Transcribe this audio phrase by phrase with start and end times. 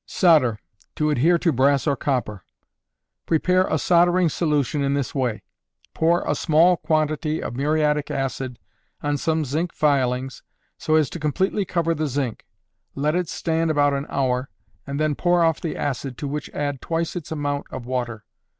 [0.07, 0.57] Solder,
[0.95, 2.43] to Adhere to Brass or Copper.
[3.27, 5.43] Prepare a soldering solution in this way:
[5.93, 8.57] Pour a small quantity of muriatic acid
[9.03, 10.41] on some zinc filings,
[10.79, 12.47] so as to completely cover the zinc.
[12.95, 14.49] Let it stand about an hour,
[14.87, 18.25] and then pour off the acid, to which add twice its amount of water.